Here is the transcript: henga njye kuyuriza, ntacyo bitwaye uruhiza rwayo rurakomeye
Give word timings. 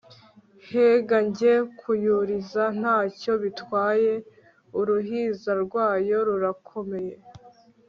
henga 0.69 1.17
njye 1.27 1.53
kuyuriza, 1.79 2.63
ntacyo 2.79 3.33
bitwaye 3.43 4.13
uruhiza 4.79 5.51
rwayo 5.63 6.17
rurakomeye 6.27 7.15